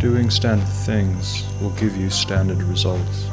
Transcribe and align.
Doing 0.00 0.30
standard 0.30 0.66
things 0.66 1.44
will 1.60 1.72
give 1.72 1.94
you 1.94 2.08
standard 2.08 2.62
results. 2.62 3.28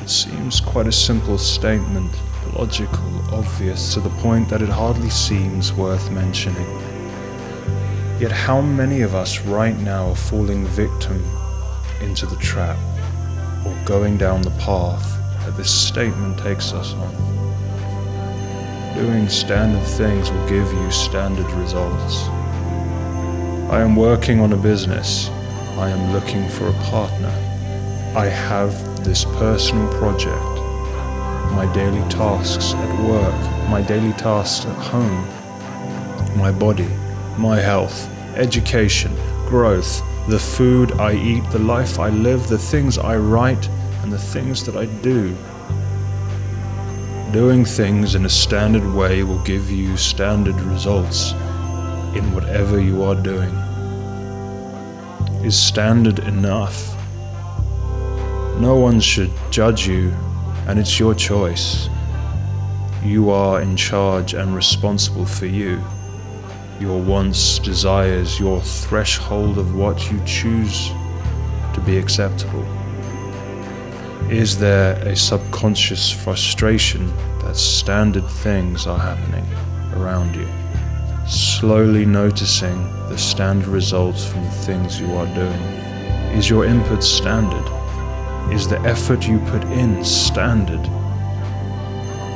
It 0.00 0.08
seems 0.08 0.60
quite 0.60 0.86
a 0.86 0.92
simple 0.92 1.36
statement, 1.38 2.12
logical, 2.56 3.34
obvious, 3.34 3.92
to 3.94 4.00
the 4.00 4.16
point 4.20 4.48
that 4.48 4.62
it 4.62 4.68
hardly 4.68 5.10
seems 5.10 5.72
worth 5.72 6.08
mentioning. 6.12 6.70
Yet, 8.20 8.30
how 8.30 8.60
many 8.60 9.00
of 9.00 9.16
us 9.16 9.40
right 9.40 9.76
now 9.78 10.10
are 10.10 10.14
falling 10.14 10.66
victim 10.66 11.20
into 12.00 12.26
the 12.26 12.36
trap 12.36 12.78
or 13.66 13.76
going 13.84 14.16
down 14.16 14.42
the 14.42 14.56
path 14.60 15.18
that 15.44 15.56
this 15.56 15.74
statement 15.74 16.38
takes 16.38 16.72
us 16.72 16.94
on? 16.94 17.12
Doing 18.94 19.28
standard 19.28 19.84
things 19.84 20.30
will 20.30 20.48
give 20.48 20.72
you 20.72 20.90
standard 20.92 21.50
results. 21.54 22.22
I 23.68 23.80
am 23.80 23.96
working 23.96 24.38
on 24.38 24.52
a 24.52 24.56
business. 24.56 25.28
I 25.78 25.88
am 25.88 26.12
looking 26.12 26.48
for 26.50 26.68
a 26.68 26.72
partner. 26.90 27.32
I 28.14 28.26
have 28.26 29.04
this 29.04 29.24
personal 29.24 29.88
project. 29.94 30.44
My 31.52 31.70
daily 31.72 32.06
tasks 32.10 32.74
at 32.74 33.08
work, 33.08 33.68
my 33.70 33.80
daily 33.80 34.12
tasks 34.12 34.66
at 34.66 34.76
home, 34.76 35.26
my 36.38 36.52
body, 36.52 36.88
my 37.38 37.58
health, 37.58 38.06
education, 38.36 39.14
growth, 39.46 40.02
the 40.28 40.38
food 40.38 40.92
I 40.92 41.14
eat, 41.14 41.50
the 41.50 41.58
life 41.58 41.98
I 41.98 42.10
live, 42.10 42.48
the 42.48 42.58
things 42.58 42.98
I 42.98 43.16
write, 43.16 43.66
and 44.02 44.12
the 44.12 44.18
things 44.18 44.64
that 44.66 44.76
I 44.76 44.84
do. 45.02 45.34
Doing 47.32 47.64
things 47.64 48.14
in 48.14 48.26
a 48.26 48.28
standard 48.28 48.84
way 48.94 49.22
will 49.22 49.42
give 49.42 49.70
you 49.70 49.96
standard 49.96 50.60
results 50.60 51.32
in 52.14 52.34
whatever 52.34 52.78
you 52.78 53.02
are 53.04 53.14
doing. 53.14 53.54
Is 55.44 55.60
standard 55.60 56.20
enough? 56.20 56.94
No 58.60 58.76
one 58.76 59.00
should 59.00 59.32
judge 59.50 59.88
you, 59.88 60.12
and 60.68 60.78
it's 60.78 61.00
your 61.00 61.16
choice. 61.16 61.88
You 63.02 63.30
are 63.30 63.60
in 63.60 63.76
charge 63.76 64.34
and 64.34 64.54
responsible 64.54 65.26
for 65.26 65.46
you, 65.46 65.82
your 66.78 67.02
wants, 67.02 67.58
desires, 67.58 68.38
your 68.38 68.60
threshold 68.60 69.58
of 69.58 69.74
what 69.74 70.12
you 70.12 70.22
choose 70.24 70.90
to 71.74 71.82
be 71.84 71.98
acceptable. 71.98 72.64
Is 74.30 74.56
there 74.56 74.94
a 75.08 75.16
subconscious 75.16 76.12
frustration 76.12 77.12
that 77.40 77.56
standard 77.56 78.28
things 78.28 78.86
are 78.86 78.98
happening 78.98 79.46
around 79.96 80.36
you? 80.36 80.46
Slowly 81.26 82.04
noticing 82.04 82.82
the 83.08 83.16
standard 83.16 83.68
results 83.68 84.24
from 84.26 84.42
the 84.44 84.50
things 84.50 85.00
you 85.00 85.14
are 85.14 85.26
doing. 85.34 85.62
Is 86.34 86.50
your 86.50 86.64
input 86.64 87.04
standard? 87.04 87.64
Is 88.52 88.66
the 88.66 88.80
effort 88.80 89.28
you 89.28 89.38
put 89.38 89.62
in 89.64 90.04
standard? 90.04 90.82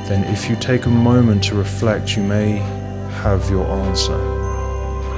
Then, 0.08 0.22
if 0.32 0.48
you 0.48 0.54
take 0.54 0.86
a 0.86 0.90
moment 0.90 1.42
to 1.44 1.56
reflect, 1.56 2.16
you 2.16 2.22
may 2.22 2.58
have 3.22 3.50
your 3.50 3.66
answer. 3.66 4.16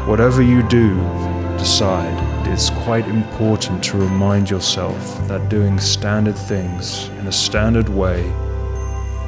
Whatever 0.06 0.40
you 0.40 0.66
do, 0.68 0.94
decide 1.58 2.16
it's 2.48 2.70
quite 2.70 3.06
important 3.06 3.84
to 3.84 3.98
remind 3.98 4.48
yourself 4.48 5.28
that 5.28 5.50
doing 5.50 5.78
standard 5.78 6.38
things 6.38 7.08
in 7.20 7.26
a 7.26 7.32
standard 7.32 7.90
way 7.90 8.22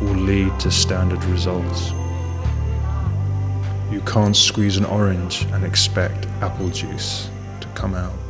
will 0.01 0.17
lead 0.17 0.59
to 0.61 0.71
standard 0.71 1.23
results. 1.25 1.93
You 3.91 4.01
can't 4.03 4.37
squeeze 4.37 4.77
an 4.77 4.85
orange 4.85 5.43
and 5.53 5.65
expect 5.65 6.27
apple 6.43 6.69
juice 6.71 7.29
to 7.61 7.67
come 7.69 7.95
out. 7.95 8.30